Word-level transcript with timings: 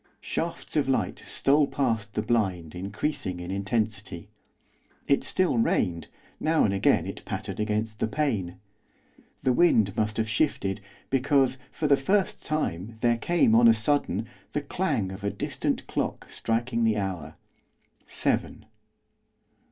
Shafts 0.19 0.75
of 0.75 0.89
light 0.89 1.19
stole 1.27 1.67
past 1.67 2.15
the 2.15 2.23
blind, 2.23 2.73
increasing 2.73 3.39
in 3.39 3.51
intensity. 3.51 4.29
It 5.07 5.23
still 5.23 5.59
rained, 5.59 6.07
now 6.39 6.63
and 6.63 6.73
again 6.73 7.05
it 7.05 7.23
pattered 7.23 7.59
against 7.59 7.99
the 7.99 8.07
pane. 8.07 8.57
The 9.43 9.53
wind 9.53 9.95
must 9.95 10.17
have 10.17 10.27
shifted, 10.27 10.81
because, 11.11 11.59
for 11.71 11.85
the 11.85 11.97
first 11.97 12.43
time, 12.43 12.97
there 13.01 13.17
came, 13.19 13.53
on 13.53 13.67
a 13.67 13.75
sudden, 13.75 14.25
the 14.53 14.61
clang 14.63 15.11
of 15.11 15.23
a 15.23 15.29
distant 15.29 15.85
clock 15.85 16.25
striking 16.31 16.83
the 16.83 16.97
hour, 16.97 17.35
seven. 18.07 18.65